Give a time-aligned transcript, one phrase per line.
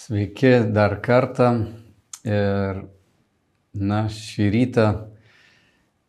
[0.00, 1.66] Sveiki dar kartą.
[2.24, 2.78] Ir
[3.76, 4.84] na, šį rytą,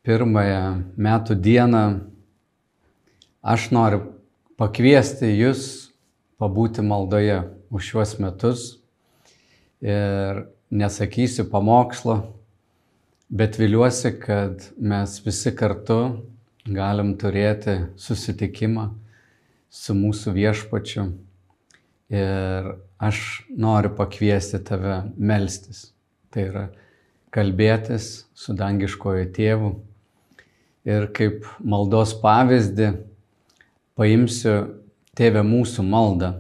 [0.08, 0.62] pirmąją
[0.96, 1.81] metų dieną,
[3.43, 3.99] aš noriu
[4.55, 5.65] pakviesti jūs
[6.39, 8.62] pabūti maldoje už šiuos metus.
[9.83, 12.15] Ir nesakysiu pamokslo,
[13.28, 15.97] bet viliuosi, kad mes visi kartu
[16.63, 18.88] galim turėti susitikimą
[19.67, 21.09] su mūsų viešpačiu.
[22.12, 22.71] Ir
[23.02, 25.89] aš noriu pakviesti tave melstis.
[26.31, 26.66] Tai yra
[27.34, 29.71] kalbėtis su dangiškojo tėvu.
[30.88, 32.91] Ir kaip maldos pavyzdį
[33.98, 34.55] paimsiu
[35.17, 36.31] tėvę mūsų maldą.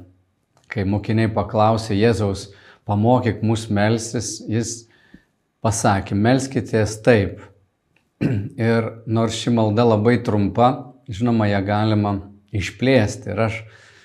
[0.71, 2.47] Kai mokiniai paklausė Jėzaus,
[2.87, 4.85] pamokyk mus melstis, jis
[5.61, 7.41] pasakė, melskitės taip.
[8.69, 10.71] Ir nors ši malda labai trumpa,
[11.11, 12.15] žinoma, ją galima
[12.55, 13.33] išplėsti.
[13.33, 13.61] Ir aš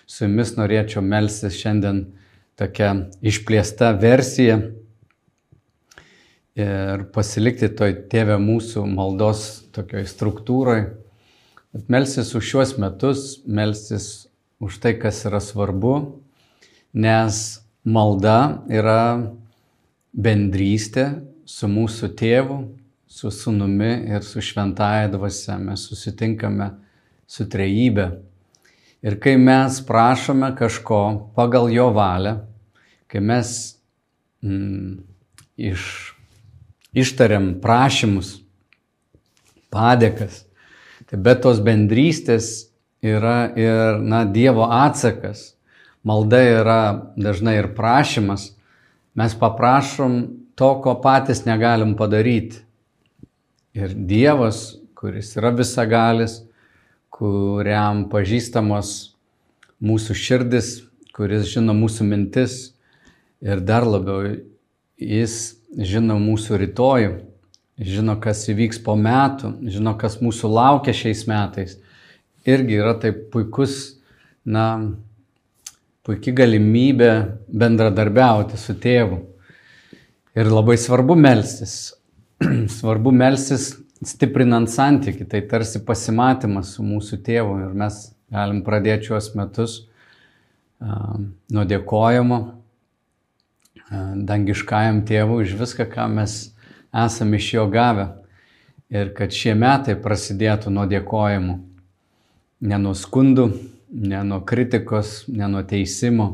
[0.09, 2.05] su jumis norėčiau melstis šiandien
[2.56, 4.59] tokia išplėsta versija
[6.57, 9.43] ir pasilikti toj tėvė mūsų maldos
[9.76, 10.80] tokioj struktūrai.
[11.93, 14.29] Melsis už šiuos metus, melsis
[14.65, 16.23] už tai, kas yra svarbu,
[16.96, 19.37] nes malda yra
[20.16, 21.10] bendrystė
[21.45, 22.57] su mūsų tėvu,
[23.07, 25.59] su sunumi ir su šventaja dvasia.
[25.60, 26.73] Mes susitinkame
[27.29, 28.09] su trejybė.
[29.07, 32.40] Ir kai mes prašome kažko pagal jo valią,
[33.07, 33.51] kai mes
[34.43, 34.96] mm,
[35.57, 35.85] iš,
[36.90, 38.32] ištariam prašymus,
[39.71, 40.40] padėkas,
[41.07, 42.48] tai be tos bendrystės
[43.04, 45.52] yra ir na, Dievo atsakas.
[46.07, 46.80] Malda yra
[47.18, 48.52] dažnai ir prašymas.
[49.15, 50.18] Mes paprašom
[50.59, 52.63] to, ko patys negalim padaryti.
[53.76, 56.41] Ir Dievas, kuris yra visagalis,
[57.17, 58.93] kuriam pažįstamos
[59.81, 60.73] mūsų širdis,
[61.17, 62.57] kuris žino mūsų mintis
[63.41, 64.34] ir dar labiau
[65.00, 67.15] jis žino mūsų rytojų,
[67.81, 71.76] žino, kas įvyks po metų, žino, kas mūsų laukia šiais metais.
[72.47, 73.97] Irgi yra taip puikus,
[74.44, 74.66] na,
[76.06, 77.10] puikia galimybė
[77.49, 79.22] bendradarbiauti su tėvu.
[80.37, 81.97] Ir labai svarbu melstis.
[82.78, 83.72] svarbu melstis
[84.04, 88.00] stiprinant santyki, tai tarsi pasimatymas su mūsų tėvu ir mes
[88.32, 89.78] galim pradėti šiuos metus
[90.82, 91.16] uh,
[91.52, 96.36] nuo dėkojimo uh, dangiškajam tėvui už viską, ką mes
[96.92, 98.10] esame iš jo gavę.
[98.90, 101.56] Ir kad šie metai prasidėtų nuo dėkojimų,
[102.70, 103.48] ne nuo skundų,
[103.90, 106.28] ne nuo kritikos, ne nuo teisimo,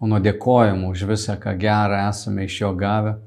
[0.00, 3.18] o nuo dėkojimų už visą, ką gerą esame iš jo gavę,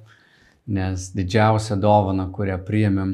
[0.66, 3.14] nes didžiausia dovana, kurią priėmėm,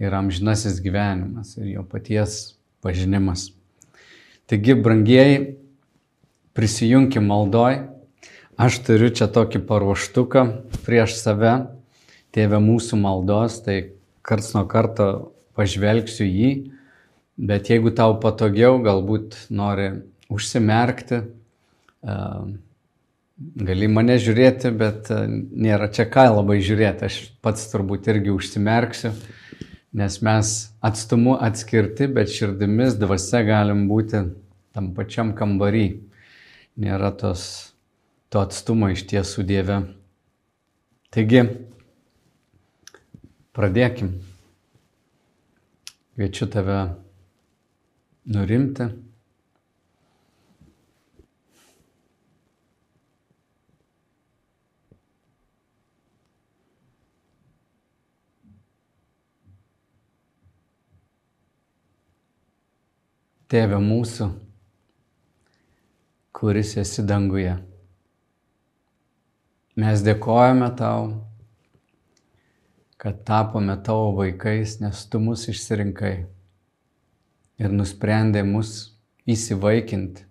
[0.00, 3.50] yra amžinasis gyvenimas ir jo paties pažinimas.
[4.46, 5.56] Taigi, brangieji,
[6.56, 7.80] prisijunkim maldoj.
[8.56, 10.44] Aš turiu čia tokį paruoštuką
[10.86, 11.54] prieš save,
[12.32, 15.08] tėvę mūsų maldos, tai karts nuo karto
[15.56, 16.50] pažvelgsiu jį,
[17.36, 19.90] bet jeigu tau patogiau, galbūt nori
[20.32, 21.20] užsimerkti,
[23.36, 29.12] gali mane žiūrėti, bet nėra čia ką labai žiūrėti, aš pats turbūt irgi užsimerksiu
[29.96, 30.52] nes mes
[30.84, 34.20] atstumu atskirti, bet širdimis dvasia galim būti
[34.76, 35.86] tam pačiam kambarį.
[36.84, 37.46] Nėra tos,
[38.28, 39.78] to atstumo iš tiesų Dieve.
[41.16, 41.46] Taigi,
[43.56, 44.12] pradėkim.
[46.12, 46.76] Kviečiu tave
[48.28, 48.90] nurimti.
[63.56, 64.26] Tėve mūsų,
[66.36, 67.54] kuris esi danguje.
[69.80, 71.06] Mes dėkojame tau,
[73.00, 76.10] kad tapome tavo vaikais, nes tu mus išsirinkai
[77.64, 78.74] ir nusprendė mus
[79.24, 80.26] įsivaikinti.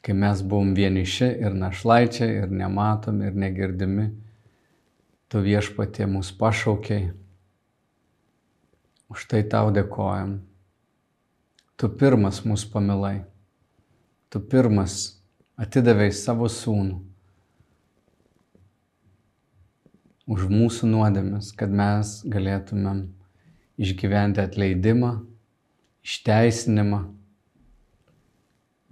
[0.00, 4.08] Kai mes buvom vieniši ir našlaičiai ir nematomi ir negirdimi,
[5.28, 7.12] tu viešpatie mus pašaukiai.
[9.12, 10.38] Už tai tau dėkojam.
[11.76, 13.24] Tu pirmas mus pamilai.
[14.30, 15.18] Tu pirmas
[15.58, 17.00] atidavai savo sūnų
[20.30, 23.02] už mūsų nuodėmes, kad mes galėtumėm
[23.76, 25.10] išgyventi atleidimą,
[26.06, 27.00] išteisinimą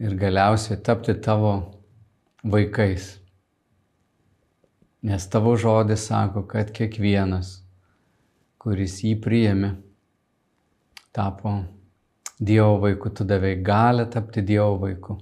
[0.02, 1.55] ir galiausiai tapti tavo
[2.43, 3.14] vaikais.
[5.02, 7.61] Nes tavo žodis sako, kad kiekvienas,
[8.62, 9.73] kuris jį priėmė,
[11.14, 11.56] tapo
[12.43, 15.21] Dievo vaiku, tu davai galę tapti Dievo vaiku.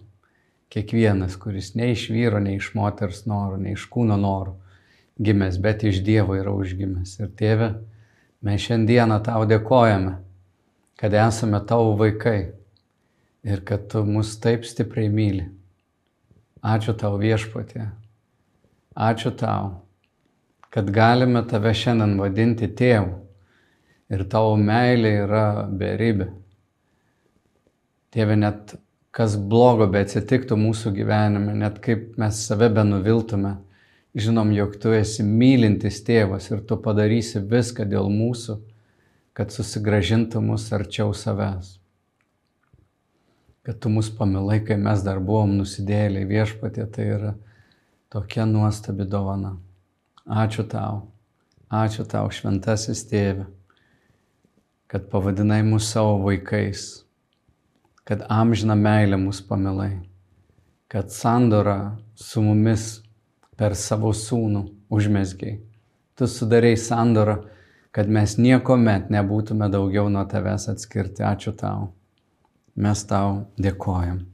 [0.70, 4.54] Kiekvienas, kuris ne iš vyro, ne iš moters norų, ne iš kūno norų
[5.20, 7.18] gimęs, bet iš Dievo yra užgimęs.
[7.20, 7.68] Ir tėve,
[8.46, 10.16] mes šiandieną tau dėkojame,
[11.00, 12.54] kad esame tavo vaikai
[13.44, 15.46] ir kad tu mus taip stipriai myli.
[16.60, 17.86] Ačiū tau viešpatė.
[18.96, 19.80] Ačiū tau,
[20.72, 23.16] kad galime tave šiandien vadinti tėvu
[24.12, 26.32] ir tavo meilė yra beribė.
[28.10, 28.74] Tėve, net
[29.14, 33.56] kas blogo be atsitiktų mūsų gyvenime, net kaip mes save benuviltume,
[34.18, 38.58] žinom, jog tu esi mylintis tėvas ir tu padarysi viską dėl mūsų,
[39.34, 41.76] kad susigražintų mus arčiau savęs.
[43.66, 47.34] Kad tu mus pamilai, kai mes dar buvom nusidėliai viešpatė, tai yra
[48.10, 49.54] tokia nuostabi dovana.
[50.26, 51.04] Ačiū tau,
[51.70, 53.46] ačiū tau, šventasis tėve,
[54.90, 57.04] kad pavadinai mus savo vaikais,
[58.10, 60.00] kad amžina meilė mus pamilai,
[60.90, 63.04] kad sandora su mumis
[63.54, 65.60] per savo sūnų užmesgiai.
[66.18, 67.36] Tu sudarėjai sandorą,
[67.94, 71.22] kad mes nieko met nebūtume daugiau nuo tavęs atskirti.
[71.22, 71.92] Ačiū tau.
[72.74, 74.24] Mes tau dėkojam.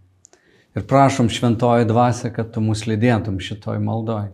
[0.73, 4.31] Ir prašom šventoji dvasia, kad tu mus lydėtum šitoj maldoj.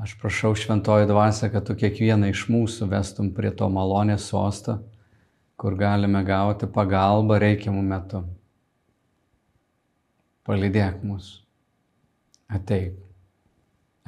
[0.00, 4.78] Aš prašau šventoji dvasia, kad tu kiekvieną iš mūsų vestum prie to malonės sosto,
[5.60, 8.22] kur galime gauti pagalbą reikiamų metų.
[10.48, 11.26] Palydėk mus.
[12.48, 12.94] Ateik.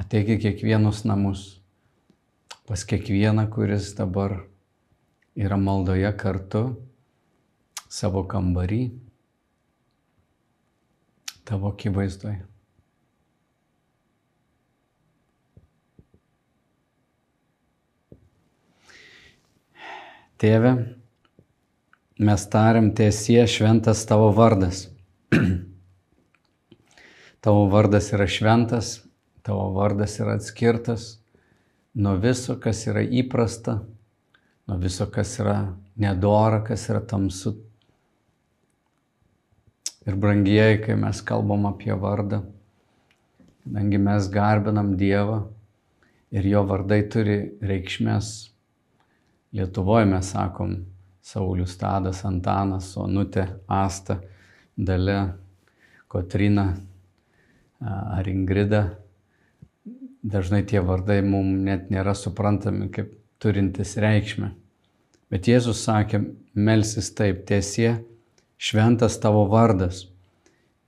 [0.00, 1.42] Ateik į kiekvienus namus.
[2.64, 4.38] Pas kiekvieną, kuris dabar
[5.36, 6.62] yra maldoje kartu
[7.92, 8.80] savo kambarį,
[11.44, 12.40] tavo akivaizdoje.
[20.42, 20.72] Tėve,
[22.24, 24.88] mes tariam tiesie šventas tavo vardas.
[27.42, 29.00] Tavo vardas yra šventas,
[29.42, 31.16] tavo vardas yra atskirtas
[31.94, 33.80] nuo viso, kas yra įprasta,
[34.68, 35.56] nuo viso, kas yra
[35.98, 37.56] nedora, kas yra tamsu.
[40.06, 42.42] Ir brangieji, kai mes kalbam apie vardą,
[43.62, 45.42] kadangi mes garbinam Dievą
[46.34, 48.32] ir jo vardai turi reikšmės.
[49.52, 50.78] Lietuvoje mes sakom
[51.22, 54.18] Saulis Tadas, Antanas, Onutė, Asta,
[54.76, 55.18] Dale,
[56.10, 56.72] Kotrina,
[57.80, 58.82] ar Ingrida,
[60.22, 64.52] dažnai tie vardai mums net nėra suprantami kaip turintis reikšmę.
[65.32, 66.20] Bet Jėzus sakė,
[66.54, 68.02] melsis taip, tiesie,
[68.60, 70.04] šventas tavo vardas.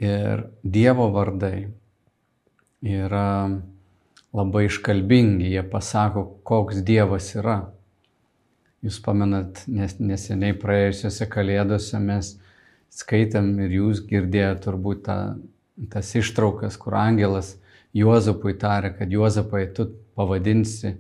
[0.03, 1.71] Ir Dievo vardai
[2.85, 3.49] yra
[4.35, 7.63] labai iškalbingi, jie pasako, koks Dievas yra.
[8.85, 12.35] Jūs pamenat, nes, neseniai praėjusiuose kalėdose mes
[12.93, 15.19] skaitėm ir jūs girdėjote turbūt tą
[15.91, 17.57] tas ištraukas, kur angelas
[17.95, 19.89] Juozapui tarė, kad Juozapai tu
[20.19, 20.97] pavadinsi e,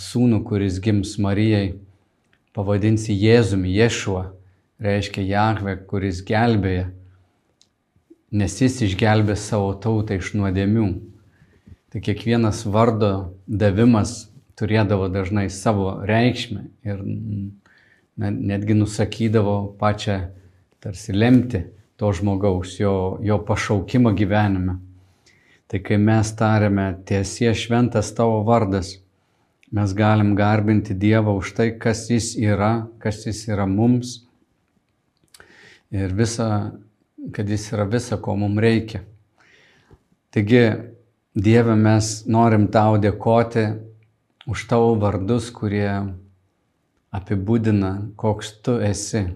[0.00, 1.76] sūnų, kuris gims Marijai,
[2.56, 4.22] pavadinsi Jėzumi, Ješuo,
[4.82, 6.88] reiškia Jahve, kuris gelbėja,
[8.36, 10.88] nes jis išgelbė savo tautą iš nuodėmių.
[11.92, 13.12] Tai kiekvienas vardo
[13.46, 14.26] davimas
[14.56, 17.02] turėdavo dažnai savo reikšmę ir
[18.16, 20.20] netgi nusakydavo pačią
[20.80, 21.64] tarsi lemti
[21.96, 24.78] to žmogaus, jo, jo pašaukimą gyvenime.
[25.66, 28.92] Tai kai mes tariame tiesie šventas tavo vardas,
[29.72, 34.20] mes galim garbinti Dievą už tai, kas Jis yra, kas Jis yra mums
[35.90, 36.70] ir visa,
[37.32, 39.02] kad Jis yra visa, ko mums reikia.
[40.30, 40.62] Taigi,
[41.34, 43.66] Dieve, mes norim tau dėkoti
[44.46, 45.90] už tavo vardus, kurie
[47.14, 49.26] apibūdina, koks tu esi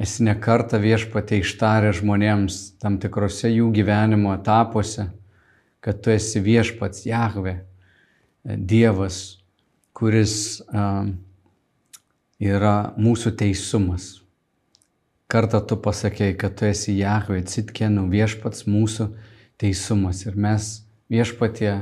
[0.00, 5.10] esi nekarta viešpatė ištarę žmonėms tam tikrose jų gyvenimo etapuose,
[5.84, 7.60] kad tu esi viešpats Jahve,
[8.44, 9.42] Dievas,
[9.92, 11.04] kuris uh,
[12.40, 14.14] yra mūsų teisumas.
[15.30, 19.10] Kartą tu pasakėjai, kad tu esi Jahve, Citkenų viešpats mūsų
[19.60, 20.24] teisumas.
[20.24, 20.70] Ir mes
[21.12, 21.74] viešpatie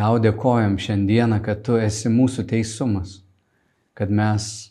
[0.00, 3.18] tau dėkojam šiandieną, kad tu esi mūsų teisumas,
[3.92, 4.70] kad mes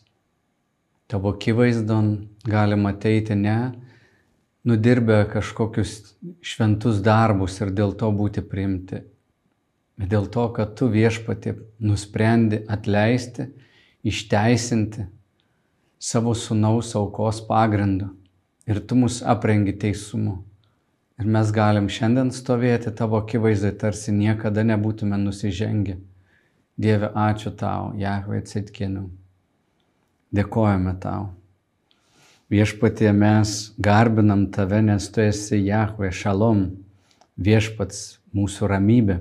[1.10, 2.10] tavo akivaizdon
[2.50, 3.58] galima ateiti ne
[4.66, 5.94] nudirbę kažkokius
[6.42, 9.04] šventus darbus ir dėl to būti priimti,
[10.00, 13.52] bet dėl to, kad tu viešpati nusprendi atleisti,
[14.02, 15.06] išteisinti
[16.00, 18.10] savo sunaus aukos pagrindu
[18.66, 20.40] ir tu mus aprengi teisumu.
[21.20, 25.98] Ir mes galim šiandien stovėti tavo akivaizdai, tarsi niekada nebūtume nusižengę.
[26.80, 29.02] Dieve, ačiū tau, Jahve Citkinu.
[30.32, 31.26] Dėkojame tau.
[32.48, 36.62] Viešpatie mes garbinam tave, nes tu esi Jahve Šalom,
[37.36, 38.00] viešpats
[38.32, 39.18] mūsų ramybė.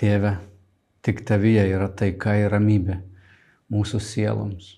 [0.00, 0.32] Tėve,
[1.04, 3.02] tik tavyje yra taika ir ramybė
[3.68, 4.72] mūsų sieloms.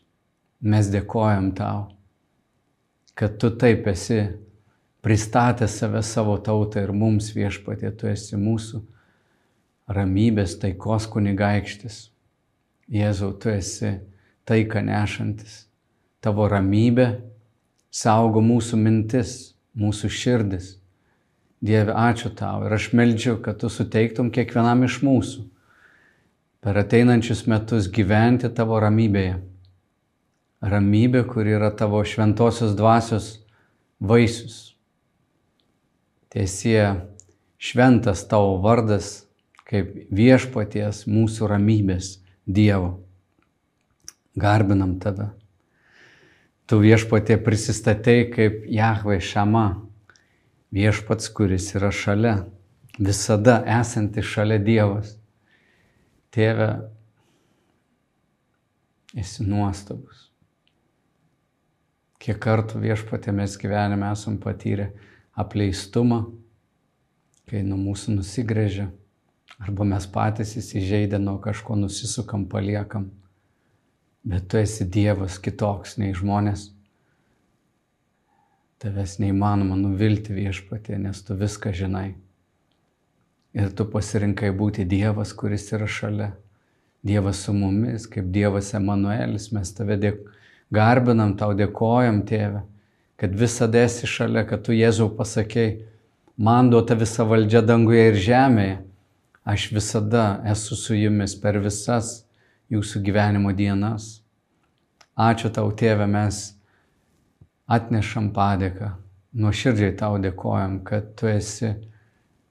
[0.66, 1.86] Mes dėkojam tau,
[3.14, 4.20] kad tu taip esi
[5.04, 8.82] pristatęs save savo tautą ir mums viešpatė, tu esi mūsų
[9.88, 12.08] ramybės taikos kunigaikštis.
[12.88, 13.98] Jėzau, tu esi
[14.48, 15.68] taiką nešantis
[16.24, 17.08] tavo ramybė
[17.94, 20.74] saugo mūsų mintis, mūsų širdis.
[21.64, 25.44] Dieve, ačiū tau ir aš meldžiu, kad tu suteiktum kiekvienam iš mūsų
[26.62, 29.38] per ateinančius metus gyventi tavo ramybėje.
[30.58, 33.28] Ramybė, kur yra tavo šventosios dvasios
[33.98, 34.77] vaisius.
[36.28, 37.08] Tiesie
[37.58, 39.28] šventas tavo vardas
[39.68, 42.98] kaip viešpaties mūsų ramybės Dievo.
[44.38, 45.30] Garbinam tave.
[46.68, 49.66] Tu viešpatė prisistatei kaip Jahve Šama,
[50.72, 52.34] viešpats, kuris yra šalia,
[53.00, 55.14] visada esanti šalia Dievas.
[56.32, 56.68] Tėve,
[59.16, 60.26] esi nuostabus.
[62.20, 64.90] Kiek kartų viešpatė mes gyvenime esam patyrę
[65.38, 66.24] apleistumą,
[67.48, 68.90] kai nuo mūsų nusigrėžia,
[69.58, 73.08] arba mes patys įsižeidę nuo kažko nusisukam, paliekam
[74.28, 76.68] bet tu esi Dievas kitoks nei žmonės.
[78.78, 82.12] Tavęs neįmanoma nuvilti viešpatė, nes tu viską žinai.
[83.56, 86.28] Ir tu pasirinkai būti Dievas, kuris yra šalia.
[87.02, 90.20] Dievas su mumis, kaip Dievas Emanuelis, mes tave dėk...
[90.74, 92.62] garbinam, tau dėkojam, tėve,
[93.18, 95.80] kad visada esi šalia, kad tu Jėzau pasakėjai,
[96.38, 98.76] man duota visa valdžia danguje ir žemėje.
[99.48, 102.28] Aš visada esu su jumis per visas
[102.70, 104.18] jūsų gyvenimo dienas.
[105.18, 106.52] Ačiū tau, tėve, mes
[107.66, 108.92] atnešam padėką,
[109.40, 111.72] nuoširdžiai tau dėkojam, kad tu esi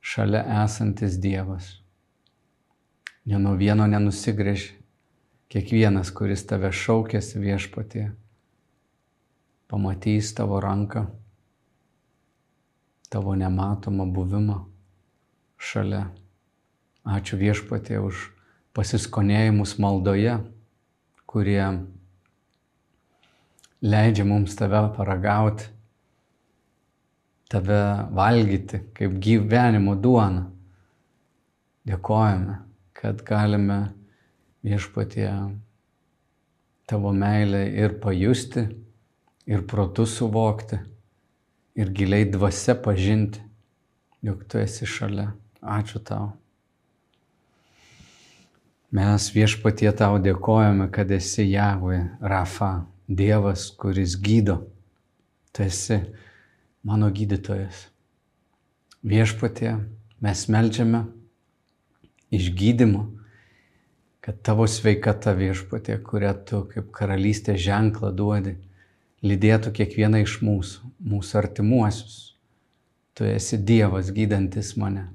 [0.02, 1.78] šalia esantis Dievas.
[3.30, 4.74] Ne nuo vieno nenusigrėži,
[5.54, 8.10] kiekvienas, kuris tave šaukėsi viešpatie,
[9.68, 11.06] pamatys tavo ranką,
[13.10, 14.64] tavo nematomą buvimą
[15.58, 16.08] šalia.
[17.08, 18.32] Ačiū viešpatie už
[18.76, 20.34] pasiskonėjimus maldoje,
[21.28, 21.64] kurie
[23.82, 25.70] leidžia mums tave paragauti,
[27.48, 27.80] tave
[28.12, 30.50] valgyti kaip gyvenimo duona.
[31.88, 32.58] Dėkojame,
[32.92, 33.80] kad galime
[34.68, 35.30] viešpatie
[36.88, 38.66] tavo meilę ir pajusti,
[39.48, 40.80] ir protu suvokti,
[41.76, 43.40] ir giliai dvasia pažinti,
[44.22, 45.32] jog tu esi šalia.
[45.62, 46.32] Ačiū tau.
[48.94, 54.62] Mes viešpatie tau dėkojame, kad esi Javui Rafa, Dievas, kuris gydo.
[55.52, 56.00] Tu esi
[56.88, 57.88] mano gydytojas.
[59.08, 59.74] Viešpatie,
[60.24, 61.06] mes melžiame
[62.32, 63.06] išgydymo,
[64.24, 68.58] kad tavo sveikata viešpatie, kurią tu kaip karalystė ženklą duodi,
[69.26, 72.20] lydėtų kiekvieną iš mūsų, mūsų artimuosius.
[73.18, 75.08] Tu esi Dievas gydantis mane.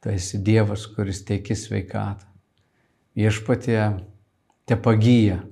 [0.00, 2.28] Tu esi Dievas, kuris teiki sveikatą
[3.18, 3.82] viešpatie
[4.68, 5.42] te pagyja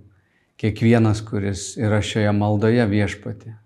[0.61, 3.57] kiekvienas, kuris yra šioje maldoje viešpatie.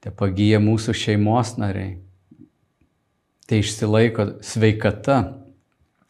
[0.00, 1.98] Te pagyja mūsų šeimos nariai.
[3.46, 5.18] Tai išsilaiko sveikata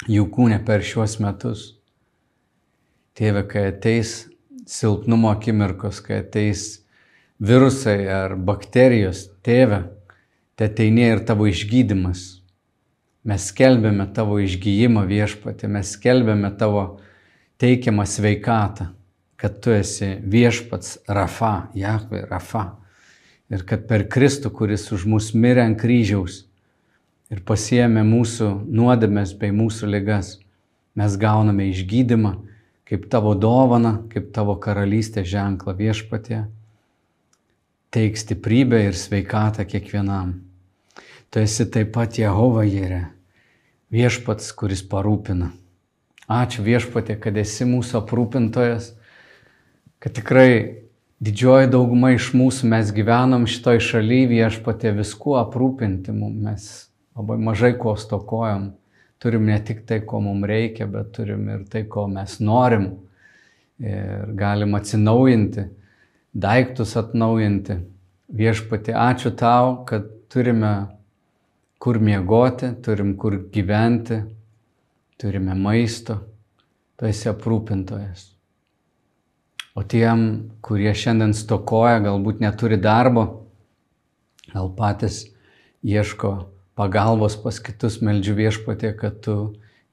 [0.08, 1.66] jų kūne per šiuos metus.
[3.16, 4.26] Tėve, kai ateis
[4.66, 6.82] silpnumo akimirkos, kai ateis
[7.42, 9.84] virusai ar bakterijos, tėve,
[10.56, 12.36] te ateinė ir tavo išgydymas
[13.26, 16.82] Mes skelbėme tavo išgyjimą viešpatį, mes skelbėme tavo
[17.58, 18.92] teikiamą sveikatą,
[19.34, 22.76] kad tu esi viešpats Rafa, Jahve Rafa.
[23.50, 26.44] Ir kad per Kristų, kuris už mus mirė ant kryžiaus
[27.34, 30.36] ir pasiemė mūsų nuodėmės bei mūsų ligas,
[30.94, 32.36] mes gauname išgydymą
[32.86, 36.44] kaip tavo dovana, kaip tavo karalystės ženklą viešpatė.
[37.90, 40.36] Teik stiprybę ir sveikatą kiekvienam.
[41.30, 43.08] Tu esi taip pat Jehova Jėre,
[43.90, 45.50] viešpats, kuris parūpina.
[46.26, 48.92] Ačiū viešpatė, kad esi mūsų aprūpintojas,
[50.02, 50.86] kad tikrai
[51.22, 56.66] didžioji dauguma iš mūsų mes gyvenam šitoj šalyje viešpatė viskuo aprūpinti, mes
[57.16, 58.72] labai mažai ko stokojam.
[59.22, 62.90] Turim ne tik tai, ko mums reikia, bet turim ir tai, ko mes norim.
[63.80, 65.66] Ir galim atsinaujinti,
[66.32, 67.78] daiktus atnaujinti.
[68.36, 70.72] Viešpatė, ačiū tau, kad turime
[71.78, 74.18] kur miegoti, turim kur gyventi,
[75.20, 76.18] turime maisto,
[76.96, 78.32] tu esi aprūpintojas.
[79.76, 80.26] O tiem,
[80.64, 83.26] kurie šiandien stokoja, galbūt neturi darbo,
[84.50, 85.26] gal patys
[85.84, 86.32] ieško
[86.76, 89.36] pagalbos pas kitus, meldžiu viešpatė, kad tu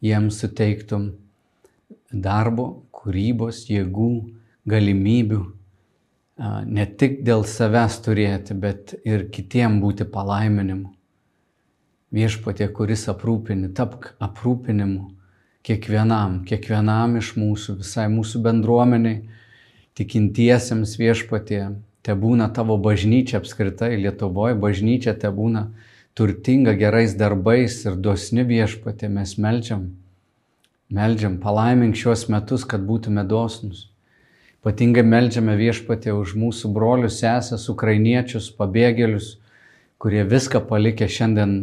[0.03, 1.13] jiems suteiktum
[2.11, 4.11] darbo, kūrybos, jėgų,
[4.69, 5.41] galimybių,
[6.67, 10.91] ne tik dėl savęs turėti, bet ir kitiem būti palaiminimu.
[12.13, 15.07] Viešpatė, kuris aprūpini, tapk aprūpinimu
[15.65, 19.23] kiekvienam, kiekvienam iš mūsų, visai mūsų bendruomeniai,
[19.97, 21.63] tikintiesiems viešpatė,
[22.03, 25.69] te būna tavo bažnyčia apskritai, Lietuvoje bažnyčia te būna
[26.13, 29.87] turtinga gerais darbais ir dosni viešpatė, mes melžiam,
[30.93, 33.89] melžiam, palaimink šios metus, kad būtume dosnus.
[34.63, 39.33] Patingai melžiame viešpatė už mūsų brolius, sesės, ukrainiečius, pabėgėlius,
[39.99, 41.57] kurie viską palikę šiandien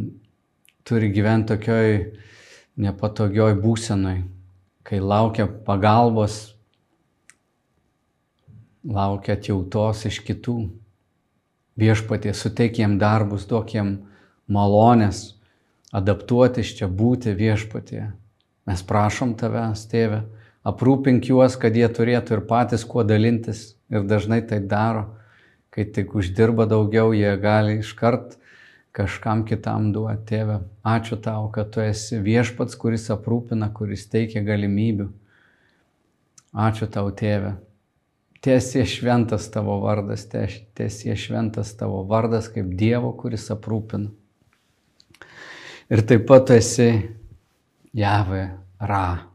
[0.85, 1.95] turi gyventi tokioj
[2.80, 4.19] nepatogioj būsenai,
[4.85, 6.57] kai laukia pagalbos,
[8.85, 10.59] laukia atjautos iš kitų.
[11.80, 13.95] Viešpatė, suteik jiem darbus, duok jiem
[14.52, 15.38] malonės,
[15.95, 18.11] adaptuotis čia būti viešpatė.
[18.69, 20.25] Mes prašom tavęs, tėve
[20.66, 25.09] aprūpink juos, kad jie turėtų ir patys kuo dalintis ir dažnai tai daro.
[25.71, 28.35] Kai tik uždirba daugiau, jie gali iškart
[28.97, 30.26] kažkam kitam duoti.
[30.33, 35.07] Tėve, ačiū tau, kad tu esi viešpats, kuris aprūpina, kuris teikia galimybių.
[36.50, 37.54] Ačiū tau, tėve.
[38.42, 44.11] Tiesie šventas tavo vardas, tiesie šventas tavo vardas kaip Dievo, kuris aprūpina.
[45.90, 46.85] Ir taip pat tu esi
[47.99, 48.44] Jave
[48.78, 49.26] Ra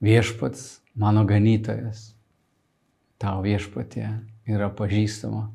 [0.00, 2.14] viešpats mano ganytojas.
[3.20, 4.06] Tau viešpatė
[4.48, 5.50] yra pažįstama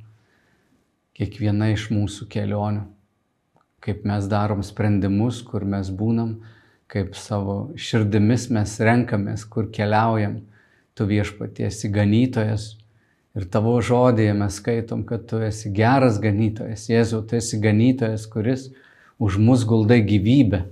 [1.17, 2.83] kiekviena iš mūsų kelionių,
[3.81, 6.37] kaip mes darom sprendimus, kur mes būnam,
[6.85, 10.43] kaip savo širdimis mes renkamės, kur keliaujam.
[10.93, 12.75] Tu viešpaties ganytojas
[13.33, 16.85] ir tavo žodėje mes skaitom, kad tu esi geras ganytojas.
[16.93, 18.69] Jėzau, tu esi ganytojas, kuris
[19.19, 20.65] už mus guldai gyvybę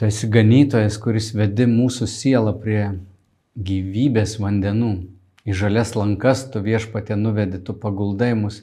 [0.00, 2.84] Tu esi ganytojas, kuris vedi mūsų sielą prie
[3.68, 4.94] gyvybės vandenų.
[5.44, 8.62] Į žalias lankas tu viešpatė nuvedi, tu paguldai mus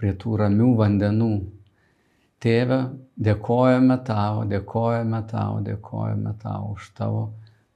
[0.00, 1.28] prie tų ramių vandenų.
[2.40, 2.80] Tėve,
[3.20, 7.22] dėkojame tau, dėkojame tau, dėkojame tau už tavo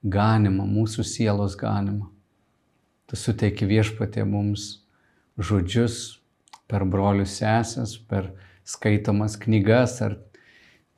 [0.01, 2.09] ganimą, mūsų sielos ganimą.
[3.05, 4.79] Tu suteiki viešpatė mums
[5.37, 6.17] žodžius
[6.65, 8.33] per brolius sesės, per
[8.65, 10.17] skaitomas knygas ar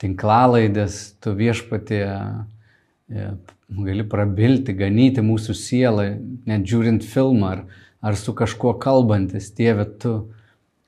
[0.02, 3.28] tinklalaidės, tu viešpatė e,
[3.70, 6.08] gali prabilti, ganyti mūsų sielą,
[6.48, 7.66] net žiūrint filmą ar,
[8.06, 9.52] ar su kažkuo kalbantis.
[9.56, 10.16] Dieve, tu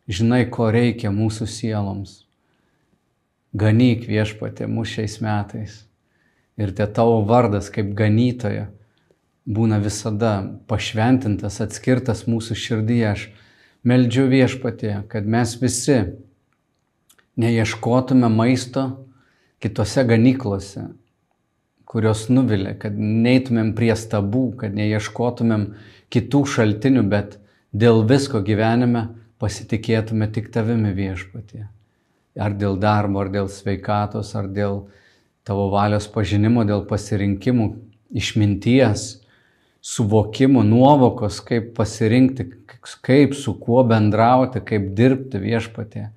[0.08, 2.24] žinai, ko reikia mūsų sieloms.
[3.58, 5.84] Ganyk viešpatė mūsų šiais metais.
[6.58, 8.68] Ir te tavo vardas kaip ganytoja
[9.48, 13.12] būna visada pašventintas, atskirtas mūsų širdyje.
[13.14, 13.28] Aš
[13.88, 16.02] meldžiu viešpatė, kad mes visi
[17.38, 18.88] neieškotume maisto
[19.64, 20.88] kitose ganyklose,
[21.88, 25.70] kurios nuvilia, kad neįtumėm prie stabų, kad neieškotumėm
[26.14, 27.38] kitų šaltinių, bet
[27.72, 29.08] dėl visko gyvenime
[29.42, 31.68] pasitikėtume tik tavimi viešpatie.
[32.38, 34.84] Ar dėl darbo, ar dėl sveikatos, ar dėl
[35.48, 37.70] tavo valios pažinimo, dėl pasirinkimų,
[38.18, 39.08] išminties,
[39.82, 42.50] suvokimo, nuovokos, kaip pasirinkti,
[43.06, 46.10] kaip su kuo bendrauti, kaip dirbti viešpatie.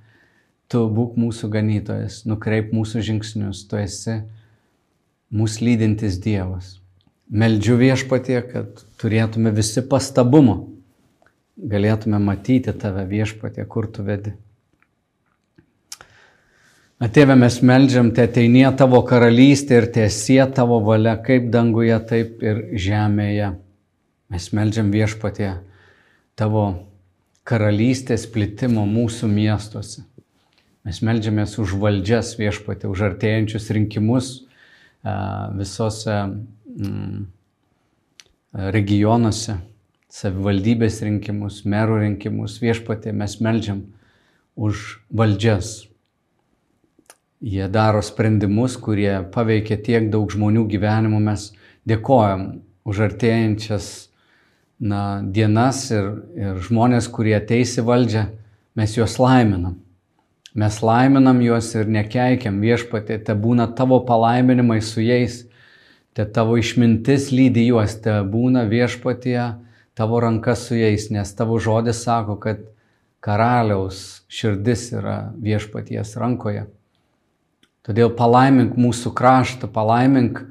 [0.71, 4.21] Tu būk mūsų ganytojas, nukreip mūsų žingsnius, tu esi
[5.35, 6.77] mūsų lydintis Dievas.
[7.31, 10.57] Meldžiu viešpatie, kad turėtume visi pastabumo,
[11.59, 14.35] galėtume matyti tave viešpatie, kur tu vedi.
[17.01, 22.61] Atėvė mes melžiam, te ateinie tavo karalystė ir tiesie tavo valia, kaip danguje, taip ir
[22.77, 23.55] žemėje.
[24.31, 25.55] Mes melžiam viešpatie
[26.37, 26.67] tavo
[27.49, 30.05] karalystės plitimo mūsų miestuose.
[30.87, 34.31] Mes melžiamės už valdžias viešpatį, už artėjančius rinkimus
[35.57, 37.27] visose mm,
[38.75, 39.59] regionuose,
[40.11, 42.59] savivaldybės rinkimus, merų rinkimus.
[42.63, 43.85] Viešpatė mes melžiam
[44.57, 45.87] už valdžias.
[47.41, 51.21] Jie daro sprendimus, kurie paveikia tiek daug žmonių gyvenimų.
[51.31, 51.47] Mes
[51.89, 53.87] dėkojam už artėjančias
[54.81, 58.27] na, dienas ir, ir žmonės, kurie ateis į valdžią,
[58.77, 59.79] mes juos laiminam.
[60.55, 65.45] Mes laiminam juos ir nekeikiam viešpatė, te būna tavo palaiminimai su jais,
[66.15, 69.37] te tavo išmintis lydi juos, te būna viešpatė
[69.95, 72.65] tavo ranka su jais, nes tavo žodis sako, kad
[73.23, 76.67] karaliaus širdis yra viešpaties rankoje.
[77.87, 80.43] Todėl palaimink mūsų kraštą, palaimink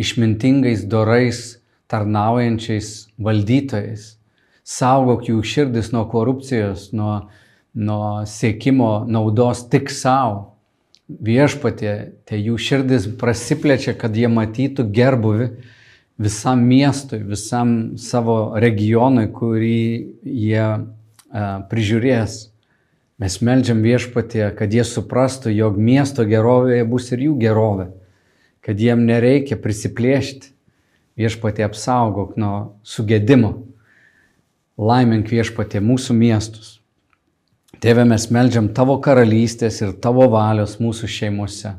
[0.00, 1.60] išmintingais, dorais,
[1.92, 4.16] tarnaujančiais valdytojais.
[4.64, 7.28] saugok jų širdis nuo korupcijos, nuo,
[7.74, 10.48] nuo siekimo naudos tik savo.
[11.12, 11.92] Viešpatė,
[12.24, 15.50] tai jų širdis prasiplečia, kad jie matytų gerbuvi
[16.22, 19.82] visam miestui, visam savo regionui, kurį
[20.22, 20.80] jie a,
[21.68, 22.38] prižiūrės.
[23.20, 27.90] Mes melžiam viešpatė, kad jie suprastų, jog miesto gerovėje bus ir jų gerovė,
[28.64, 30.52] kad jiem nereikia prisiplėšti.
[31.18, 33.52] Viešpatė apsaugok nuo sugėdimo.
[34.80, 36.81] Laimink viešpatė mūsų miestus.
[37.80, 41.72] Tėve, mes melžiam tavo karalystės ir tavo valios mūsų šeimose,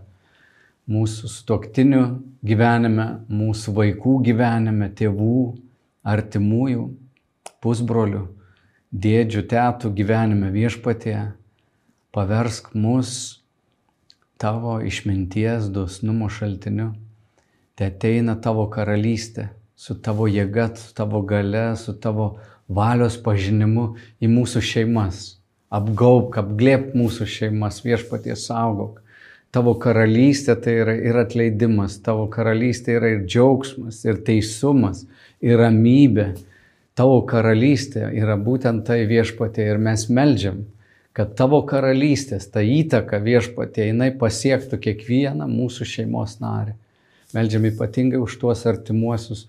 [0.89, 2.01] mūsų stoktinių
[2.43, 5.37] gyvenime, mūsų vaikų gyvenime, tėvų,
[6.03, 6.87] artimųjų,
[7.63, 8.23] pusbrolių,
[9.05, 11.21] dėdžių, tėtų gyvenime viešpatėje.
[12.13, 13.13] Paversk mus
[14.37, 16.89] tavo išminties, dosnumo šaltiniu.
[17.79, 22.27] Te ateina tavo karalystė su tavo jėga, su tavo gale, su tavo
[22.67, 23.87] valios pažinimu
[24.19, 25.23] į mūsų šeimas
[25.73, 28.99] apgauk, apglėp mūsų šeimas, viešpaties saugok.
[29.53, 35.03] Tavo karalystė tai yra ir atleidimas, tavo karalystė yra ir džiaugsmas, ir teisumas,
[35.45, 36.31] ir ramybė.
[36.97, 40.63] Tavo karalystė yra būtent tai viešpatė ir mes melžiam,
[41.13, 46.73] kad tavo karalystės, ta įtaka viešpatė, jinai pasiektų kiekvieną mūsų šeimos narį.
[47.33, 49.47] Meldžiam ypatingai už tuos artimuosius,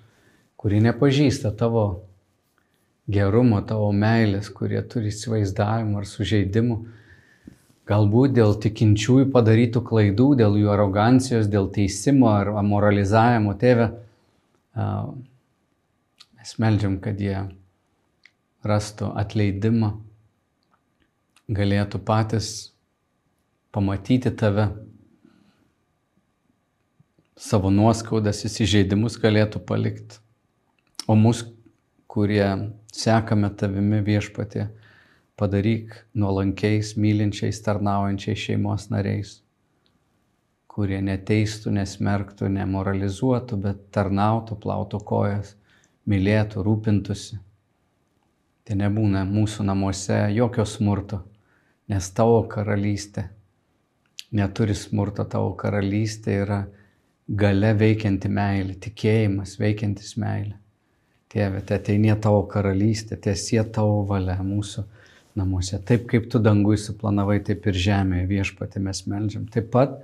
[0.61, 1.85] kurie nepažįsta tavo
[3.11, 6.79] gerumo, tavo meilės, kurie turi įsivaizdavimų ar sužeidimų.
[7.85, 13.53] Galbūt dėl tikinčiųjų padarytų klaidų, dėl jų arogancijos, dėl teisimo ar moralizavimo.
[13.61, 13.91] Tėve,
[16.39, 17.43] mes melžiam, kad jie
[18.65, 19.93] rastų atleidimą,
[21.53, 22.55] galėtų patys
[23.75, 24.71] pamatyti tave,
[27.37, 30.23] savo nuoskaudas, įsižeidimus galėtų palikti.
[31.05, 31.43] O mus,
[32.09, 32.47] kurie
[32.95, 34.69] sekame tavimi viešpatė,
[35.41, 39.41] padaryk nuolankiais, mylinčiais, tarnaujančiais šeimos nariais,
[40.71, 45.55] kurie neteistų, nesmerktų, nemoralizuotų, bet tarnautų, plautų kojas,
[46.11, 47.39] mylėtų, rūpintųsi.
[48.65, 51.25] Tai nebūna mūsų namuose jokio smurto,
[51.91, 53.29] nes tavo karalystė
[54.35, 56.61] neturi smurto, tavo karalystė yra
[57.29, 60.57] gale veikianti meilė, tikėjimas veikiantis meilė.
[61.35, 64.85] Tėve, te ateinė tavo karalystė, tiesie tavo valia mūsų
[65.35, 65.81] namuose.
[65.83, 69.49] Taip kaip tu dangui suplanavai, taip ir žemėje viešpatė mes melžiam.
[69.51, 69.97] Taip pat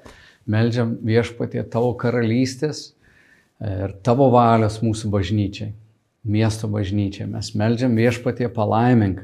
[0.50, 2.88] melžiam viešpatė tavo karalystės
[3.62, 5.68] ir tavo valios mūsų bažnyčiai,
[6.26, 7.28] miesto bažnyčiai.
[7.30, 9.22] Mes melžiam viešpatė palaimink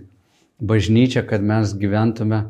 [0.62, 2.44] bažnyčią, kad mes gyventume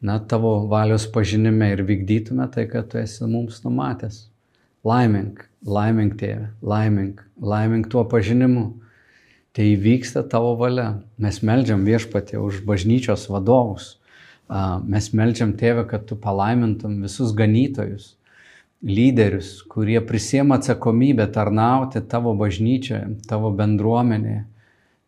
[0.00, 4.30] na, tavo valios pažinime ir vykdytume tai, kad tu esi mums numatęs.
[4.84, 8.64] Laimink, laimink tėvę, laimink, laimink tuo pažinimu
[9.54, 11.00] tai įvyksta tavo valia.
[11.22, 13.94] Mes melžiam viešpatė už bažnyčios vadovus.
[14.84, 18.16] Mes melžiam tėvę, kad tu palaimintum visus ganytojus,
[18.84, 24.42] lyderius, kurie prisiema atsakomybę tarnauti tavo bažnyčioje, tavo bendruomenėje,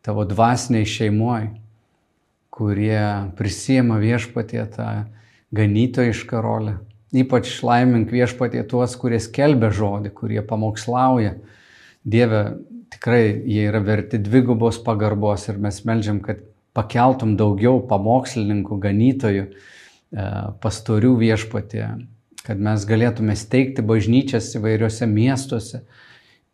[0.01, 1.51] tavo dvasiniai šeimoje,
[2.49, 3.03] kurie
[3.37, 4.87] prisiema viešpatė tą
[5.53, 6.79] ganytojišką rolę.
[7.13, 11.37] Ypač laimink viešpatė tuos, kurie skelbia žodį, kurie pamokslauja.
[12.07, 12.41] Dieve,
[12.93, 16.41] tikrai jie yra verti dvigubos pagarbos ir mes melžiam, kad
[16.77, 20.27] pakeltum daugiau pamokslininkų, ganytojų, e,
[20.63, 21.87] pastorių viešpatė,
[22.45, 25.81] kad mes galėtume steigti bažnyčias įvairiuose miestuose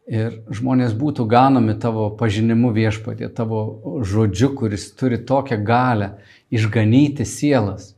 [0.08, 6.14] ir žmonės būtų ganomi tavo pažinimu viešpatė, tavo žodžiu, kuris turi tokią galę
[6.52, 7.94] išganyti sielas.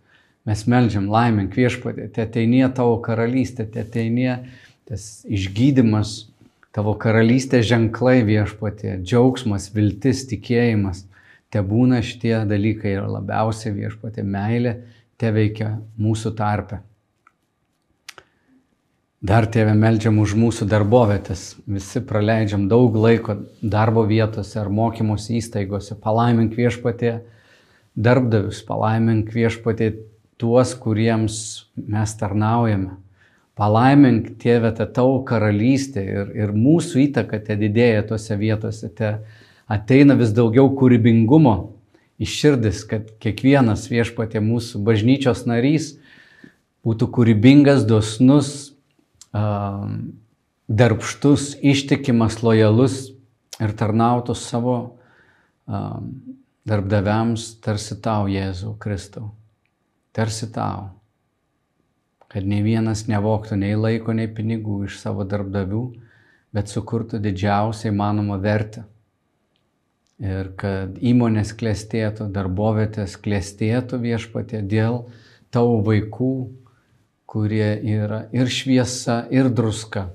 [0.45, 4.43] Mes melžiam laimink viešpatė, te ateinie tavo karalystė, te ateinie
[4.85, 6.27] tas išgydymas
[6.75, 11.05] Tavo karalystės ženklai viešpatė, džiaugsmas, viltis, tikėjimas,
[11.47, 14.73] te būna šitie dalykai ir labiausiai viešpatė meilė
[15.15, 16.81] te veikia mūsų tarpe.
[19.25, 21.45] Dar tėvė melžiam už mūsų darbovietės.
[21.65, 25.95] Visi praleidžiam daug laiko darbo vietose ar mokymosi įstaigose.
[26.03, 27.15] Palaimink viešpatė
[27.95, 29.93] darbdavius, palaimink viešpatė
[30.37, 31.39] tuos, kuriems
[31.79, 32.99] mes tarnaujame.
[33.55, 39.13] Palaimink, tėvė, tą tavo karalystę ir, ir mūsų įtaka te didėja tose vietose, te
[39.71, 41.55] ateina vis daugiau kūrybingumo
[42.19, 45.93] iš širdis, kad kiekvienas viešpatė mūsų bažnyčios narys
[46.85, 48.49] būtų kūrybingas, dosnus,
[50.67, 52.99] darbštus, ištikimas, lojalus
[53.63, 54.77] ir tarnautų savo
[56.67, 59.31] darbdaviams tarsi tau, Jėzau Kristau.
[60.15, 60.94] Tarsi tau
[62.35, 65.85] kad nei vienas nevoktų nei laiko, nei pinigų iš savo darbdavių,
[66.51, 68.83] bet sukurtų didžiausią įmanomą vertę.
[70.19, 75.01] ir kad įmonės klėstėtų, darbovietės klėstėtų viešpatė dėl
[75.51, 76.31] tavo vaikų,
[77.27, 80.09] kurie yra ir šviesa, ir druska.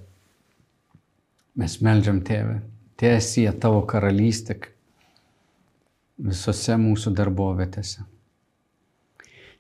[1.56, 2.61] Mes melžiam tėvę,
[3.00, 4.61] tiesie tavo karalystė
[6.20, 8.09] visose mūsų darbovietėse.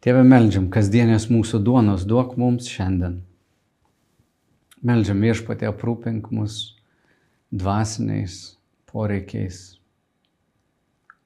[0.00, 3.18] Tėve, melžiam, kasdienės mūsų duonos duok mums šiandien.
[4.80, 6.54] Melžiam viešpatė aprūpink mus
[7.52, 8.36] dvasiniais
[8.88, 9.58] poreikiais,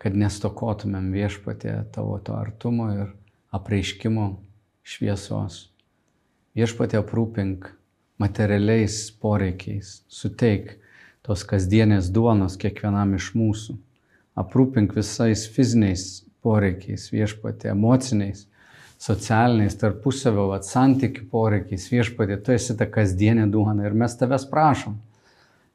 [0.03, 3.13] kad nestokotumėm viešpatė tavo to artumo ir
[3.55, 4.25] apreiškimo
[4.83, 5.61] šviesos.
[6.59, 7.69] Viešpatė aprūpink
[8.19, 10.73] materialiais poreikiais, suteik
[11.23, 13.77] tos kasdienės duonos kiekvienam iš mūsų.
[14.35, 18.49] Aprūpink visais fiziniais poreikiais, viešpatė emociniais,
[19.05, 21.89] socialiniais, tarpusavio, santykių poreikiais.
[21.93, 24.97] Viešpatė, tu esi ta kasdienė duona ir mes tavęs prašom.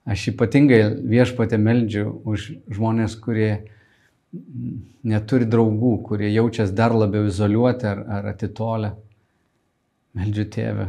[0.09, 0.79] Aš ypatingai
[1.11, 3.51] viešpatė meldžiu už žmonės, kurie
[5.05, 8.95] neturi draugų, kurie jaučiasi dar labiau izoliuoti ar, ar atitolę.
[10.17, 10.87] Meldžiu tėvę,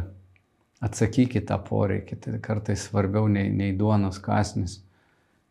[0.81, 4.79] atsakykit tą poreikį, tai kartais svarbiau nei, nei duonos kasnis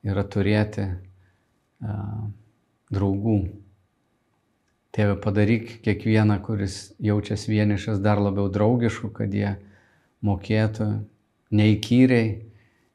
[0.02, 2.24] yra turėti uh,
[2.90, 3.38] draugų.
[4.90, 9.52] Tėve, padaryk kiekvieną, kuris jaučiasi vienišas, dar labiau draugišku, kad jie
[10.26, 10.88] mokėtų
[11.54, 12.30] neįkyriai,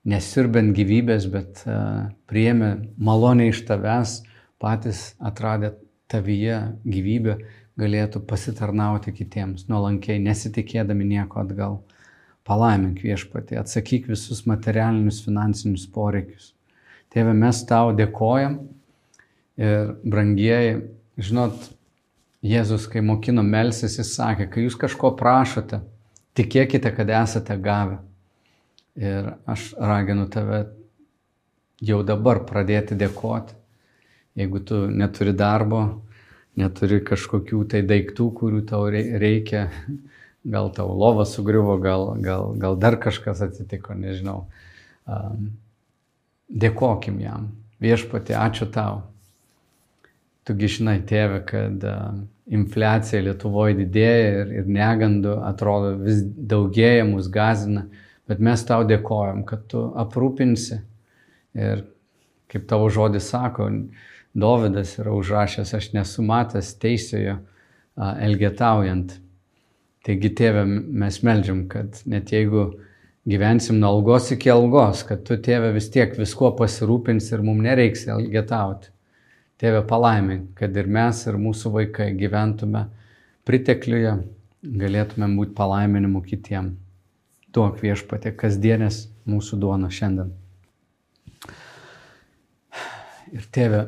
[0.06, 4.20] nesirbent gyvybės, bet uh, priėmė malonę iš tavęs,
[4.62, 5.72] patys atradę
[6.12, 7.38] tavyje gyvybę,
[7.80, 11.80] galėtų pasitarnauti kitiems, nuolankiai, nesitikėdami nieko atgal.
[12.46, 16.52] Palaimink viešpatį, atsakyk visus materialinius, finansinius poreikius.
[17.10, 18.60] Tėve, mes tau dėkojam
[19.58, 20.76] ir brangieji,
[21.18, 21.72] žinot,
[22.45, 25.80] Jėzus, kai mokino melsis, jis sakė, kai jūs kažko prašote,
[26.38, 28.02] tikėkite, kad esate gavę.
[28.95, 30.65] Ir aš raginu tave
[31.84, 33.56] jau dabar pradėti dėkoti.
[34.36, 35.82] Jeigu tu neturi darbo,
[36.60, 39.69] neturi kažkokių tai daiktų, kurių tau reikia,
[40.56, 44.45] gal tau lova sugriuvo, gal, gal, gal dar kažkas atsitiko, nežinau.
[46.52, 47.52] Dėkokim jam.
[47.84, 49.04] Viešpatė, ačiū tau.
[50.46, 51.82] Tugi žinai, tėve, kad
[52.46, 57.88] infliacija Lietuvoje didėja ir, ir negandų atrodo vis daugėja, mus gazina,
[58.30, 60.78] bet mes tau dėkojom, kad tu aprūpinsi.
[61.56, 61.86] Ir
[62.52, 63.72] kaip tavo žodis sako,
[64.36, 67.38] Dovydas yra užrašęs, aš nesu matęs teisėjo
[67.96, 69.14] elgetaujant.
[70.06, 72.66] Taigi, tėve, mes melžiam, kad net jeigu
[73.26, 78.06] gyvensim nuo algos iki algos, kad tu, tėve, vis tiek viskuo pasirūpins ir mums nereiks
[78.12, 78.92] elgetauti.
[79.62, 82.82] Tėve palaimink, kad ir mes, ir mūsų vaikai gyventume
[83.48, 84.18] pritekliuje,
[84.65, 86.74] galėtumėm būti palaiminimu kitiem.
[87.56, 90.34] Duok viešpatė kasdienės mūsų duono šiandien.
[93.32, 93.82] Ir tėve,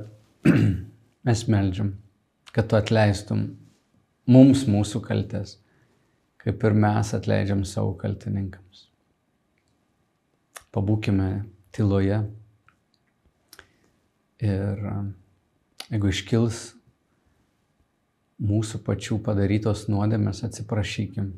[1.27, 1.91] mes melžiam,
[2.56, 3.43] kad tu atleistum
[4.27, 5.58] mums mūsų kaltes,
[6.39, 8.88] kaip ir mes atleidžiam savo kaltininkams.
[10.71, 11.30] Pabūkime
[11.75, 12.23] tyloje
[14.47, 14.84] ir
[15.88, 16.62] Jeigu iškils
[18.43, 21.32] mūsų pačių padarytos nuodėmės, atsiprašykim.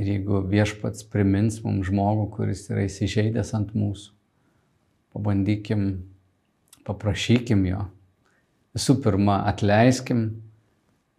[0.00, 4.14] Ir jeigu viešpats primins mums žmogų, kuris yra įsižeidęs ant mūsų,
[5.12, 5.88] pabandykim,
[6.86, 7.82] paprašykim jo.
[8.76, 10.28] Visų pirma, atleiskim,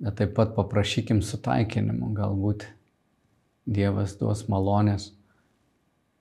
[0.01, 2.13] bet taip pat paprašykim sutaikinimo.
[2.15, 2.69] Galbūt
[3.71, 5.11] Dievas duos malonės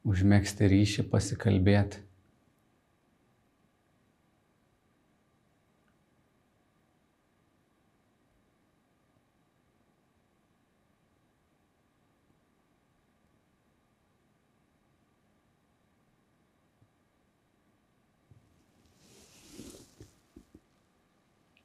[0.05, 2.03] užmėgsti ryšį, pasikalbėti.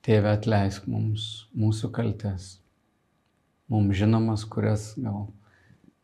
[0.06, 1.24] Tėve atleisk mums
[1.58, 2.60] mūsų kaltes,
[3.74, 5.24] mums žinomas, kurias gal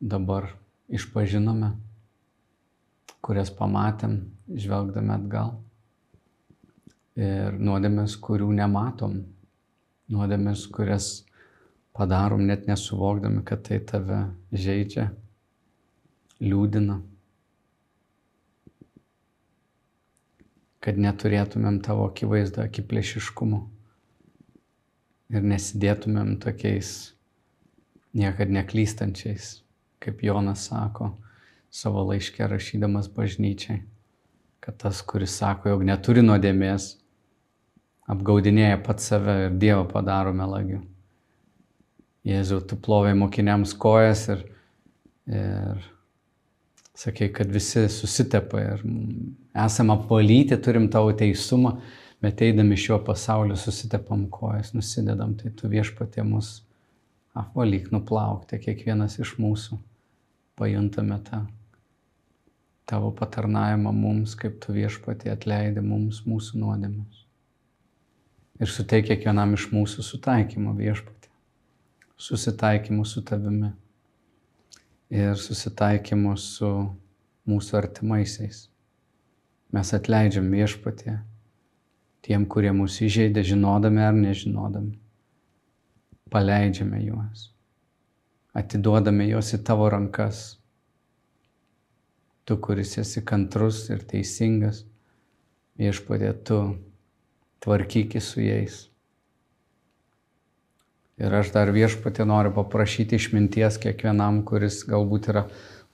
[0.02, 0.48] dabar
[0.90, 1.68] išpažinome,
[3.22, 4.16] kurias pamatėm,
[4.50, 5.52] žvelgdami atgal.
[7.14, 9.20] Ir nuodėmės, kurių nematom,
[10.10, 11.10] nuodėmės, kurias
[11.94, 15.12] padarom net nesuvokdami, kad tai tave žaidžia,
[16.42, 16.98] liūdina.
[20.82, 23.62] Kad neturėtumėm tavo akivaizdą akiplėšiškumo
[25.32, 27.12] ir nesidėtumėm tokiais
[28.18, 29.62] niekad neklystančiais,
[30.04, 31.14] kaip Jonas sako
[31.72, 33.80] savo laiške rašydamas bažnyčiai,
[34.60, 36.98] kad tas, kuris sako, jog neturi nuodėmės,
[38.12, 40.82] apgaudinėja pat save ir Dievą padaro melagiu.
[42.28, 44.44] Jėzau, tu plovai mokiniams kojas ir,
[45.32, 45.80] ir
[46.94, 48.84] sakai, kad visi susitepa ir
[49.64, 51.80] esame apvalyti, turim tavo teisumą,
[52.22, 56.60] bet eidami šiuo pasauliu susitepam kojas, nusidedam, tai tu viešpatė mus
[57.38, 59.80] apvalyk nuplaukti, kiekvienas iš mūsų
[60.60, 61.46] pajuntame tą
[62.92, 67.22] tavo patarnavimą mums, kaip tu viešpatė atleidai mums mūsų nuodėmes.
[68.62, 71.32] Ir suteik kiekvienam iš mūsų sutaikymą viešpatė,
[72.20, 73.72] susitaikymų su tavimi
[75.10, 76.70] ir susitaikymu su
[77.50, 78.68] mūsų artimaisiais.
[79.72, 81.16] Mes atleidžiam viešpatį
[82.26, 84.98] tiem, kurie mūsų įžeidė, žinodami ar nežinodami.
[86.32, 87.50] Paleidžiame juos,
[88.56, 90.44] atiduodame juos į tavo rankas.
[92.48, 94.86] Tu, kuris esi kantrus ir teisingas,
[95.80, 96.62] viešpatė, tu
[97.64, 98.80] tvarkykis su jais.
[101.22, 105.46] Ir aš dar viešpatė noriu paprašyti išminties kiekvienam, kuris galbūt yra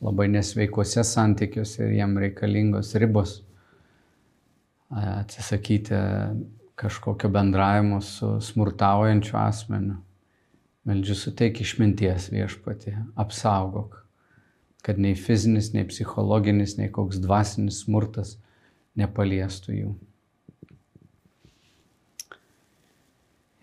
[0.04, 3.42] labai nesveikuose santykiuose ir jam reikalingos ribos.
[4.90, 5.96] Atsisakyti
[6.80, 9.98] kažkokio bendravimo su smurtaujančiu asmeniu.
[10.88, 13.98] Meldžiu suteik išminties viešpatį, apsaugok,
[14.86, 18.38] kad nei fizinis, nei psichologinis, nei koks dvasinis smurtas
[18.96, 19.90] nepaliestų jų.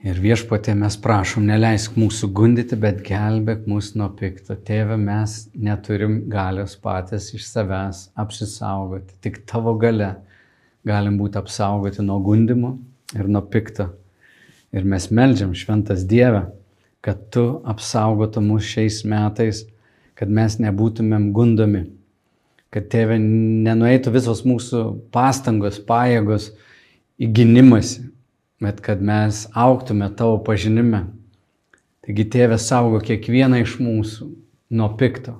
[0.04, 4.52] Ir viešpatė mes prašom, neleisk mūsų gundyti, bet gelbėk mus nuo pikto.
[4.68, 9.16] Tėve, mes neturim galios patys iš savęs apsisaugoti.
[9.24, 10.10] Tik tavo gale
[10.84, 12.76] galim būti apsaugoti nuo gundimo
[13.16, 13.88] ir nuo pikto.
[14.74, 16.48] Ir mes melžiam šventas Dieve,
[17.04, 19.64] kad tu apsaugotum mus šiais metais,
[20.18, 21.84] kad mes nebūtumėm gundomi.
[22.74, 24.80] Kad tėve nenueitų visos mūsų
[25.14, 26.50] pastangos, pajėgos
[27.22, 28.08] į gynimąsi,
[28.64, 31.04] bet kad mes auktume tavo pažinime.
[32.04, 34.26] Taigi tėvė saugo kiekvieną iš mūsų
[34.74, 35.38] nuo pikto.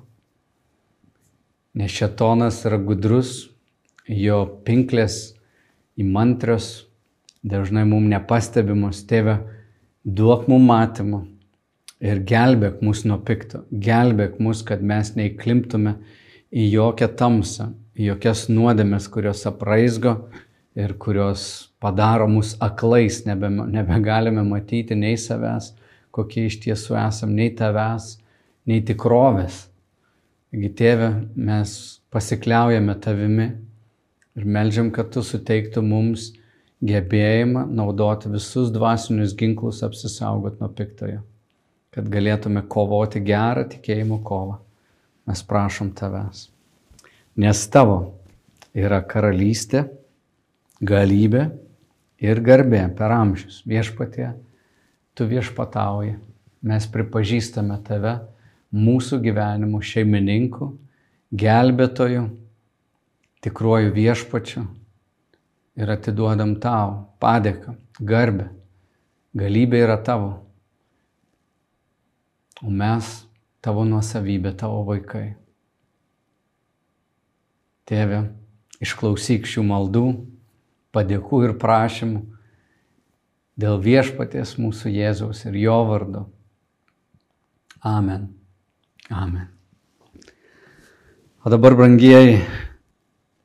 [1.75, 3.49] Nes šetonas yra gudrus,
[4.07, 5.34] jo pinklės
[5.99, 6.87] įmantrios,
[7.45, 9.03] dažnai mums nepastebimos.
[9.09, 9.39] Tėve,
[10.05, 11.21] duok mums matymą
[12.03, 13.63] ir gelbėk mus nuo pikto.
[13.71, 15.95] Gelbėk mus, kad mes neįklimptume
[16.55, 20.17] į jokią tamsą, į jokias nuodėmės, kurios apraizgo
[20.75, 25.71] ir kurios padaro mus aklais, nebe, nebegalime matyti nei savęs,
[26.15, 28.17] kokie iš tiesų esam, nei tavęs,
[28.67, 29.65] nei tikrovės.
[30.51, 31.71] Taigi, tėve, mes
[32.15, 33.49] pasikliaujame tavimi
[34.35, 36.31] ir melžiam, kad tu suteiktų mums
[36.85, 41.21] gebėjimą naudoti visus dvasinius ginklus apsisaugot nuo piktojo,
[41.95, 44.59] kad galėtume kovoti gerą tikėjimo kovą.
[45.25, 46.49] Mes prašom tavęs.
[47.41, 47.97] Nes tavo
[48.75, 49.87] yra karalystė,
[50.85, 51.47] galybė
[52.21, 53.61] ir garbė per amžius.
[53.65, 54.29] Viešpatie,
[55.15, 56.15] tu viešpatauji,
[56.65, 58.19] mes pripažįstame tave
[58.75, 60.73] mūsų gyvenimo šeimininku,
[61.35, 62.27] gelbėtoju,
[63.45, 64.65] tikruoju viešpačiu
[65.77, 68.49] ir atiduodam tau padėką, garbę.
[69.35, 70.31] Galybė yra tavo.
[72.63, 73.09] O mes
[73.61, 75.35] tavo nuosavybė, tavo vaikai.
[77.85, 78.23] Tėve,
[78.81, 80.05] išklausyk šių maldų
[80.95, 82.23] padėkų ir prašymų
[83.59, 86.23] dėl viešpaties mūsų Jėzaus ir jo vardu.
[87.85, 88.31] Amen.
[89.11, 89.51] Amen.
[91.45, 92.39] O dabar, brangieji,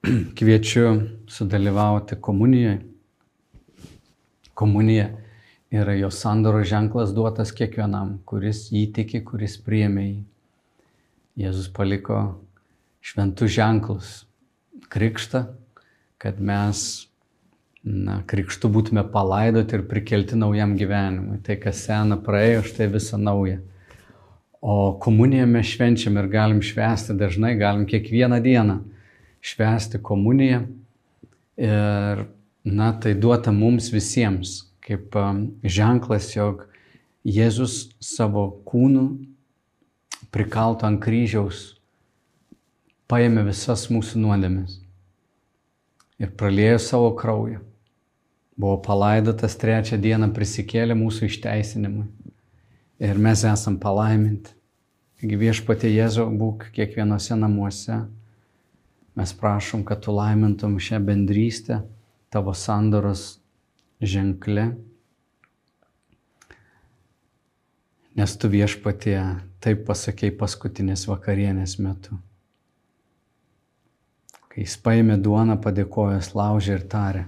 [0.37, 2.81] kviečiu sudalyvauti komunijoje.
[4.55, 5.11] Komunija
[5.71, 10.23] yra jo sandoro ženklas duotas kiekvienam, kuris jį tiki, kuris priėmė jį.
[11.41, 12.21] Jėzus paliko
[13.05, 14.09] šventus ženklus-
[14.93, 15.47] krikštą,
[16.19, 17.07] kad mes
[17.85, 21.43] na, krikštų būtume palaidoti ir prikelti naujam gyvenimui.
[21.45, 23.61] Tai, kas sena praėjo, štai visa nauja.
[24.61, 28.81] O komuniją mes švenčiam ir galim švęsti dažnai, galim kiekvieną dieną
[29.41, 30.65] švęsti komuniją.
[31.61, 32.25] Ir,
[32.65, 36.67] na, tai duota mums visiems kaip um, ženklas, jog
[37.21, 39.05] Jėzus savo kūnų
[40.33, 41.75] prikalto ant kryžiaus
[43.11, 44.79] paėmė visas mūsų nuodėmes
[46.21, 47.61] ir pralėjo savo kraują
[48.61, 52.07] buvo palaidotas trečią dieną, prisikėlė mūsų išteisinimui.
[53.01, 54.53] Ir mes esam palaiminti.
[55.21, 58.03] Taigi viešpatė Jėzau būk kiekvienose namuose.
[59.21, 61.83] Mes prašom, kad tu laimintum šią bendrystę
[62.33, 63.25] tavo sandoros
[64.01, 64.71] ženklė.
[68.17, 69.19] Nes tu viešpatė
[69.61, 72.17] taip pasakėjai paskutinės vakarienės metu.
[74.49, 77.27] Kai jis paėmė duoną, padėkojęs laužė ir tarė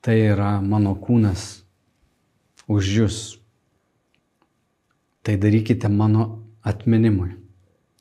[0.00, 1.60] Tai yra mano kūnas
[2.64, 3.16] už jūs.
[5.20, 7.34] Tai darykite mano atminimui.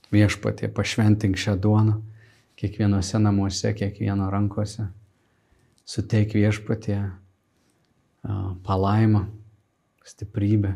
[0.09, 1.99] Viešpatie, pašventink šią duoną
[2.59, 4.87] kiekvienose namuose, kiekvieno rankose.
[5.89, 6.99] suteik viešpatie
[8.63, 9.25] palaimą,
[10.05, 10.75] stiprybę.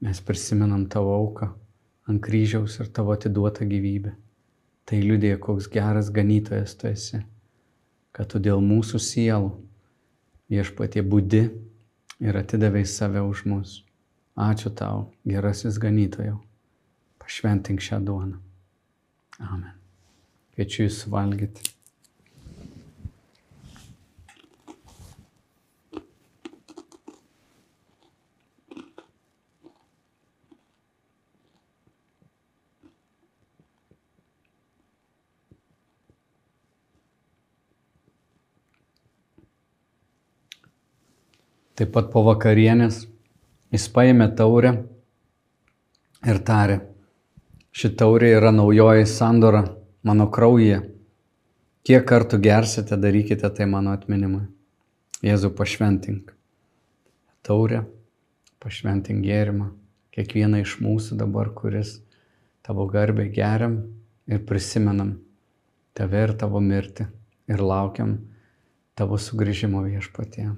[0.00, 1.48] Mes prisimenam tavo auką
[2.08, 4.12] ant kryžiaus ir tavo atiduotą gyvybę.
[4.84, 7.22] Tai liudėja, koks geras ganytojas tu esi,
[8.12, 9.52] kad tu dėl mūsų sielų
[10.52, 11.44] viešpatie būdi
[12.20, 13.76] ir atidavai save už mus.
[14.36, 16.40] Ačiū tau, gerasis ganytojau.
[17.22, 18.42] Pašventink šią duoną.
[19.38, 19.81] Amen.
[20.52, 21.72] Kviečiu jūs valgyti.
[41.72, 43.06] Taip pat po vakarienės
[43.72, 44.76] jis paėmė taurę
[46.28, 46.82] ir tarė,
[47.72, 49.64] ši taurė yra naujoji sandora
[50.02, 50.80] mano kraujyje.
[51.82, 54.44] Kiek kartų gersite, darykite tai mano atminimui.
[55.22, 56.32] Jėzų pašventink.
[57.46, 57.82] Taurė,
[58.62, 59.72] pašventink gėrimą.
[60.14, 61.96] Kiekvieną iš mūsų dabar, kuris
[62.62, 63.78] tavo garbę geriam
[64.30, 65.16] ir prisimenam
[65.98, 67.08] tave ir tavo mirtį
[67.50, 68.18] ir laukiam
[68.98, 70.50] tavo sugrįžimo viešpatie.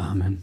[0.00, 0.38] Amen.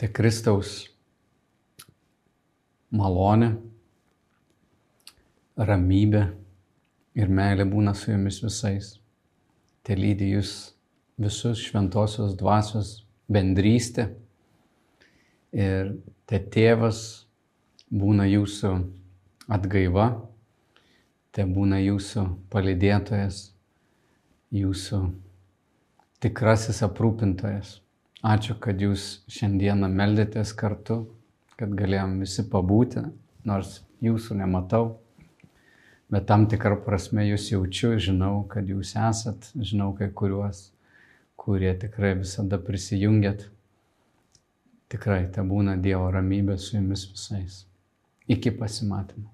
[0.00, 0.86] Tai Kristaus
[2.94, 3.50] malonė,
[5.60, 6.22] ramybė
[7.20, 8.94] ir meilė būna su jumis visais.
[9.84, 10.54] Tai lydi jūs
[11.20, 12.94] visus šventosios dvasios
[13.28, 14.08] bendrystė
[15.52, 15.94] ir
[16.30, 17.02] tai tėvas
[17.90, 18.72] būna jūsų
[19.50, 20.08] atgaiva
[21.34, 23.42] te būna jūsų palidėtojas,
[24.54, 25.00] jūsų
[26.20, 27.78] tikrasis aprūpintojas.
[28.20, 31.06] Ačiū, kad jūs šiandieną meldėtės kartu,
[31.56, 33.06] kad galėjom visi pabūti,
[33.48, 34.98] nors jūsų nematau,
[36.12, 40.66] bet tam tikrą prasme jūs jaučiu, žinau, kad jūs esat, žinau kai kuriuos,
[41.40, 43.46] kurie tikrai visada prisijungiat.
[44.90, 47.62] Tikrai te būna Dievo ramybė su jumis visais.
[48.28, 49.30] Iki pasimatymo.